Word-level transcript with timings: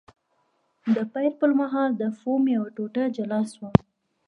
د 0.95 0.97
پیل 1.13 1.33
پر 1.41 1.51
مهال 1.61 1.89
د 2.01 2.03
فوم 2.19 2.43
یوه 2.55 2.69
ټوټه 2.75 3.03
جلا 3.15 3.41
شوه. 3.53 3.69